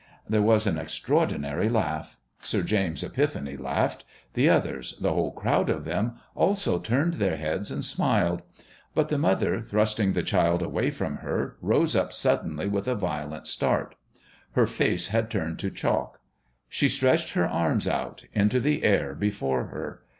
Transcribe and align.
There 0.27 0.41
was 0.41 0.65
an 0.65 0.79
extraordinary 0.79 1.69
laugh. 1.69 2.17
Sir 2.41 2.63
James 2.63 3.03
Epiphany 3.03 3.55
laughed. 3.55 4.03
The 4.33 4.49
others 4.49 4.95
the 4.99 5.13
whole 5.13 5.29
crowd 5.29 5.69
of 5.69 5.83
them 5.83 6.13
also 6.33 6.79
turned 6.79 7.13
their 7.13 7.37
heads 7.37 7.69
and 7.69 7.85
smiled. 7.85 8.41
But 8.95 9.09
the 9.09 9.19
mother, 9.19 9.61
thrusting 9.61 10.13
the 10.13 10.23
child 10.23 10.63
away 10.63 10.89
from 10.89 11.17
her, 11.17 11.55
rose 11.61 11.95
up 11.95 12.13
suddenly 12.13 12.67
with 12.67 12.87
a 12.87 12.95
violent 12.95 13.45
start. 13.45 13.93
Her 14.53 14.65
face 14.65 15.09
had 15.09 15.29
turned 15.29 15.59
to 15.59 15.69
chalk. 15.69 16.19
She 16.67 16.89
stretched 16.89 17.33
her 17.33 17.47
arms 17.47 17.87
out 17.87 18.23
into 18.33 18.59
the 18.59 18.83
air 18.83 19.13
before 19.13 19.65
her. 19.65 20.01